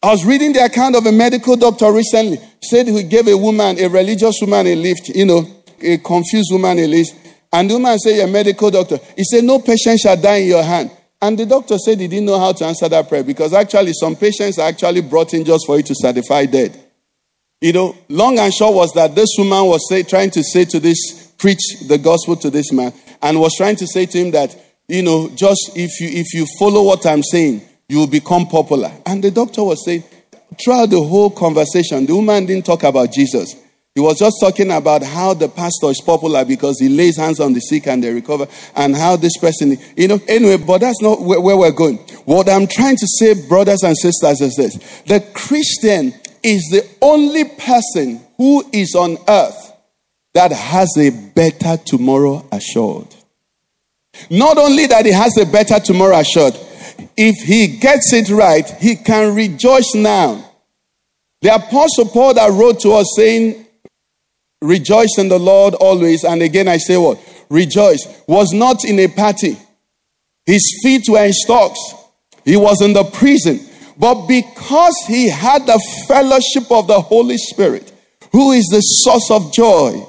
[0.00, 2.38] I was reading the account of a medical doctor recently.
[2.62, 5.44] Said he gave a woman, a religious woman, a lift, you know,
[5.80, 7.14] a confused woman a lift.
[7.52, 8.98] And the woman said, You're a medical doctor.
[9.16, 10.90] He said, No patient shall die in your hand.
[11.20, 14.14] And the doctor said he didn't know how to answer that prayer because actually some
[14.14, 16.78] patients are actually brought in just for you to certify dead.
[17.60, 20.78] You know, long and short was that this woman was say, trying to say to
[20.78, 24.56] this, preach the gospel to this man, and was trying to say to him that,
[24.86, 28.92] you know, just if you if you follow what I'm saying, you will become popular.
[29.06, 30.04] And the doctor was saying,
[30.62, 33.54] throughout the whole conversation, the woman didn't talk about Jesus.
[33.94, 37.52] He was just talking about how the pastor is popular because he lays hands on
[37.52, 41.20] the sick and they recover, and how this person, you know, anyway, but that's not
[41.20, 41.96] where, where we're going.
[42.24, 46.14] What I'm trying to say, brothers and sisters, is this the Christian
[46.44, 49.72] is the only person who is on earth
[50.34, 53.12] that has a better tomorrow assured.
[54.30, 56.54] Not only that he has a better tomorrow assured,
[57.16, 60.44] if he gets it right, he can rejoice now.
[61.42, 63.66] The apostle Paul that wrote to us saying,
[64.60, 66.24] Rejoice in the Lord always.
[66.24, 67.20] And again, I say what?
[67.48, 68.06] Rejoice.
[68.26, 69.56] Was not in a party.
[70.46, 71.78] His feet were in stocks.
[72.44, 73.60] He was in the prison.
[73.96, 77.92] But because he had the fellowship of the Holy Spirit,
[78.32, 80.04] who is the source of joy,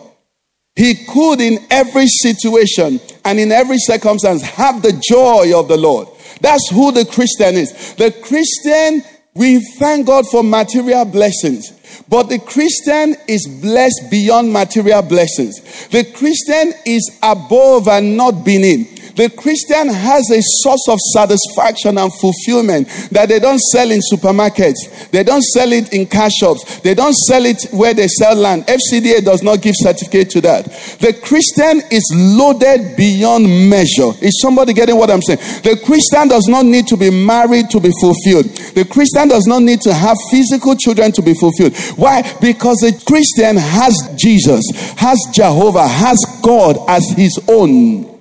[0.75, 6.07] he could in every situation and in every circumstance have the joy of the Lord.
[6.41, 7.93] That's who the Christian is.
[7.95, 11.71] The Christian, we thank God for material blessings.
[12.07, 15.87] But the Christian is blessed beyond material blessings.
[15.89, 18.98] The Christian is above and not beneath.
[19.15, 25.09] The Christian has a source of satisfaction and fulfillment that they don't sell in supermarkets.
[25.11, 26.79] They don't sell it in car shops.
[26.79, 28.65] They don't sell it where they sell land.
[28.67, 30.65] FCDA does not give certificate to that.
[30.99, 34.11] The Christian is loaded beyond measure.
[34.21, 35.39] Is somebody getting what I'm saying?
[35.63, 38.45] The Christian does not need to be married to be fulfilled.
[38.75, 41.75] The Christian does not need to have physical children to be fulfilled.
[41.97, 42.21] Why?
[42.39, 44.63] Because the Christian has Jesus,
[44.97, 48.18] has Jehovah, has God as his own.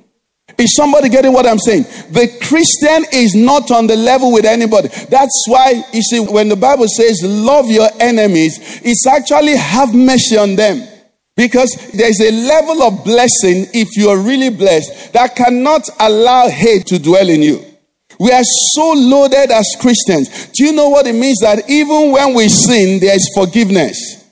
[0.58, 1.84] Is somebody getting what I'm saying?
[2.10, 4.88] The Christian is not on the level with anybody.
[5.08, 10.36] That's why, you see, when the Bible says love your enemies, it's actually have mercy
[10.36, 10.86] on them.
[11.36, 16.86] Because there's a level of blessing, if you are really blessed, that cannot allow hate
[16.86, 17.64] to dwell in you.
[18.18, 20.48] We are so loaded as Christians.
[20.48, 24.27] Do you know what it means that even when we sin, there is forgiveness?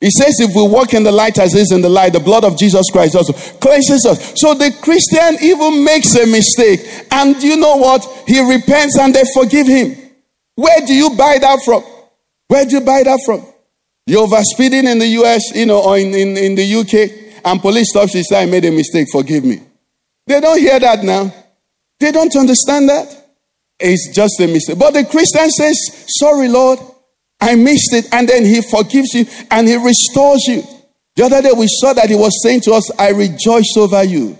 [0.00, 2.42] He says, if we walk in the light as is in the light, the blood
[2.42, 4.32] of Jesus Christ also cleanses us.
[4.40, 6.80] So the Christian even makes a mistake.
[7.10, 8.06] And you know what?
[8.26, 9.96] He repents and they forgive him.
[10.54, 11.82] Where do you buy that from?
[12.48, 13.44] Where do you buy that from?
[14.06, 17.90] You're overspeeding in the US, you know, or in, in, in the UK, and police
[17.90, 19.60] stops you say, I made a mistake, forgive me.
[20.26, 21.32] They don't hear that now.
[21.98, 23.06] They don't understand that.
[23.78, 24.78] It's just a mistake.
[24.78, 25.76] But the Christian says,
[26.18, 26.78] Sorry, Lord.
[27.40, 28.06] I missed it.
[28.12, 30.62] And then he forgives you and he restores you.
[31.16, 34.38] The other day we saw that he was saying to us, I rejoice over you.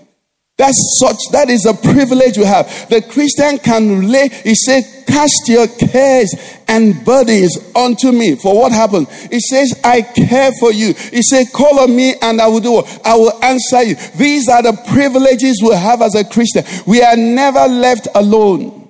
[0.57, 2.67] That's such, that is a privilege we have.
[2.87, 6.35] The Christian can lay, he said, cast your cares
[6.67, 8.35] and burdens unto me.
[8.35, 9.07] For what happened?
[9.31, 10.93] He says, I care for you.
[10.93, 13.01] He said, call on me and I will do what?
[13.03, 13.95] I will answer you.
[14.15, 16.63] These are the privileges we have as a Christian.
[16.85, 18.80] We are never left alone.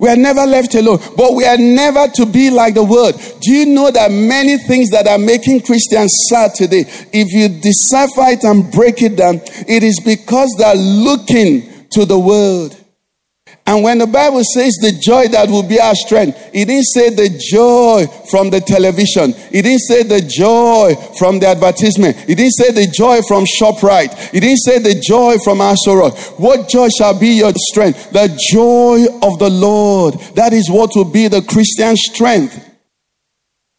[0.00, 3.20] We are never left alone, but we are never to be like the world.
[3.42, 8.32] Do you know that many things that are making Christians sad today, if you decipher
[8.32, 12.79] it and break it down, it is because they're looking to the world.
[13.70, 17.10] And when the Bible says the joy that will be our strength, it didn't say
[17.10, 19.30] the joy from the television.
[19.52, 22.16] It didn't say the joy from the advertisement.
[22.28, 24.34] It didn't say the joy from ShopRite.
[24.34, 26.18] It didn't say the joy from Aso Rock.
[26.36, 28.10] What joy shall be your strength?
[28.10, 30.14] The joy of the Lord.
[30.34, 32.69] That is what will be the Christian strength.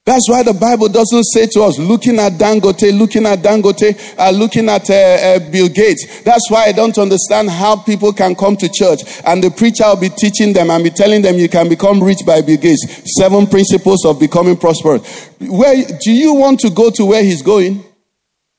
[0.04, 4.32] That's why the Bible doesn't say to us, looking at Dangote, looking at Dangote, uh,
[4.32, 6.24] looking at uh, uh, Bill Gates.
[6.24, 10.02] That's why I don't understand how people can come to church and the preacher will
[10.02, 13.14] be teaching them and be telling them you can become rich by Bill Gates.
[13.16, 15.30] Seven principles of becoming prosperous.
[15.40, 17.84] Where do you want to go to where he's going?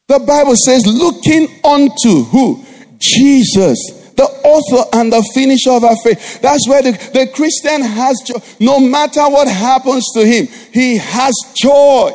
[0.07, 2.65] The Bible says, looking unto who?
[2.99, 6.41] Jesus the author and the finisher of our faith.
[6.41, 8.39] That's where the, the Christian has joy.
[8.61, 12.13] No matter what happens to him, he has joy.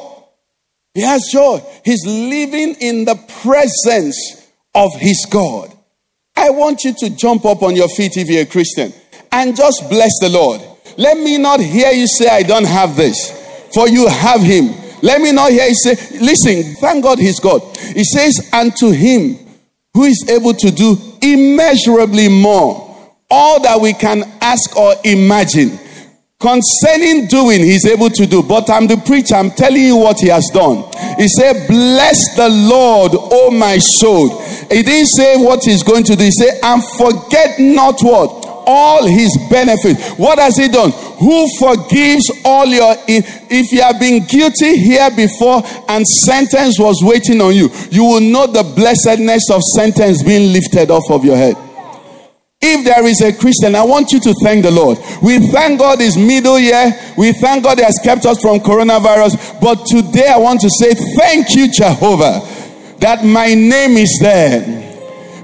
[0.93, 1.61] He has joy.
[1.85, 5.73] He's living in the presence of his God.
[6.35, 8.93] I want you to jump up on your feet if you're a Christian
[9.31, 10.61] and just bless the Lord.
[10.97, 13.31] Let me not hear you say, I don't have this,
[13.73, 14.73] for you have him.
[15.01, 17.61] Let me not hear you say, listen, thank God he's God.
[17.77, 19.37] He says, and to him
[19.93, 25.79] who is able to do immeasurably more, all that we can ask or imagine.
[26.39, 28.43] Concerning doing, he's able to do.
[28.43, 30.85] But I'm the preacher, I'm telling you what he has done.
[31.17, 34.39] He said, Bless the Lord, O my soul.
[34.69, 36.23] He didn't say what he's going to do.
[36.23, 38.47] He said, And forget not what?
[38.67, 40.11] all his benefits.
[40.19, 40.91] What has he done?
[41.19, 47.41] Who forgives all your if you have been guilty here before and sentence was waiting
[47.41, 51.57] on you, you will know the blessedness of sentence being lifted off of your head.
[52.59, 54.97] If there is a Christian, I want you to thank the Lord.
[55.21, 56.91] We thank God is middle year.
[57.17, 59.61] We thank God He has kept us from coronavirus.
[59.61, 62.41] But today I want to say thank you, Jehovah,
[62.99, 64.86] that my name is there.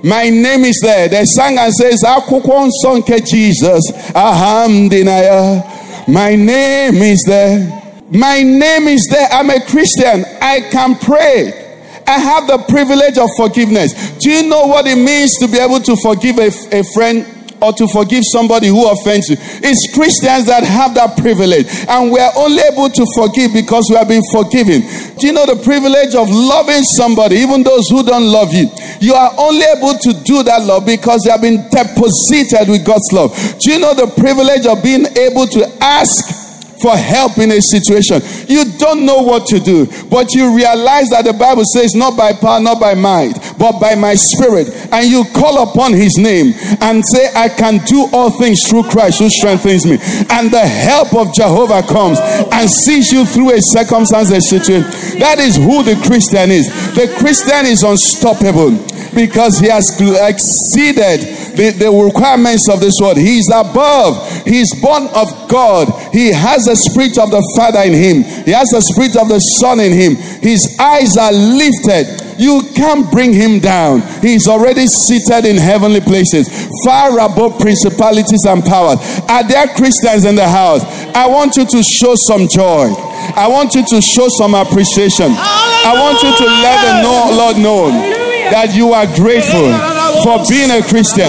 [0.03, 1.07] My name is there.
[1.07, 3.89] They sang and says, Akwukwo Sonke Jesus.
[4.11, 5.63] Ahamdinaya.
[6.09, 7.81] My name is there.
[8.11, 9.29] My name is there.
[9.31, 10.25] I'm a Christian.
[10.41, 11.61] I can pray.
[12.05, 13.93] I have the privilege of forgiveness.
[14.17, 17.25] Do you know what it means to be able to forgive a, a friend?
[17.63, 19.37] Or to forgive somebody who offends you.
[19.63, 21.65] It's Christians that have that privilege.
[21.87, 24.83] And we're only able to forgive because we have been forgiven.
[25.15, 28.67] Do you know the privilege of loving somebody, even those who don't love you?
[28.99, 33.07] You are only able to do that love because you have been deposited with God's
[33.15, 33.31] love.
[33.59, 36.42] Do you know the privilege of being able to ask
[36.83, 38.19] for help in a situation.
[38.51, 42.33] You don't know what to do, but you realize that the Bible says, not by
[42.35, 44.67] power, not by might, but by my spirit.
[44.91, 46.51] And you call upon his name
[46.83, 49.95] and say, I can do all things through Christ who strengthens me.
[50.27, 54.91] And the help of Jehovah comes and sees you through a circumstance, a situation.
[55.23, 56.67] That is who the Christian is.
[56.99, 58.75] The Christian is unstoppable
[59.15, 61.21] because he has exceeded
[61.55, 63.17] the, the requirements of this world.
[63.17, 64.17] He's above.
[64.45, 65.89] He's born of God.
[66.11, 68.23] He has the spirit of the Father in him.
[68.45, 70.15] He has the spirit of the Son in him.
[70.41, 72.23] His eyes are lifted.
[72.39, 74.01] You can't bring him down.
[74.21, 76.49] He's already seated in heavenly places,
[76.83, 78.99] far above principalities and powers.
[79.29, 80.83] Are there Christians in the house?
[81.13, 82.89] I want you to show some joy.
[83.37, 85.29] I want you to show some appreciation.
[85.29, 88.22] I want you to let the Lord know
[88.53, 89.73] that you are grateful
[90.21, 91.27] for being a Christian.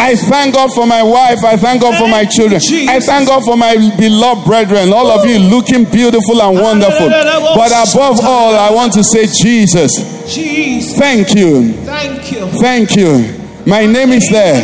[0.00, 1.44] I thank God for my wife.
[1.44, 2.60] I thank God for my children.
[2.88, 4.92] I thank God for my beloved brethren.
[4.92, 7.08] All of you looking beautiful and wonderful.
[7.54, 9.92] But above all, I want to say, Jesus,
[10.96, 11.72] thank you.
[11.84, 12.46] Thank you.
[12.58, 13.40] Thank you.
[13.66, 14.56] My name is there.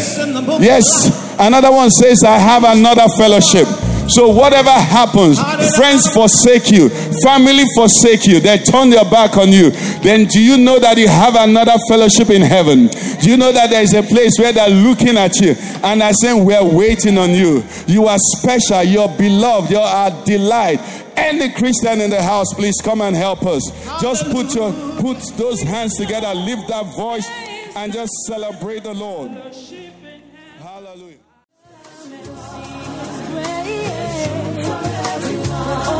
[0.60, 1.36] Yes.
[1.38, 3.66] Another one says, I have another fellowship.
[4.10, 5.38] So whatever happens,
[5.76, 6.88] friends forsake you,
[7.22, 9.70] family forsake you, they turn their back on you.
[10.02, 12.88] Then do you know that you have another fellowship in heaven?
[12.88, 15.54] Do you know that there is a place where they're looking at you
[15.84, 17.64] and are saying, We're waiting on you.
[17.86, 20.80] You are special, you're beloved, you're our delight.
[21.16, 23.62] Any Christian in the house, please come and help us.
[24.00, 27.28] Just put your put those hands together, lift that voice,
[27.76, 29.30] and just celebrate the Lord.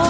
[0.03, 0.10] more.